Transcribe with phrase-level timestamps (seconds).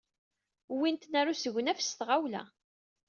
[0.73, 2.43] Wwin-tent ɣer usegnaf s tɣawla.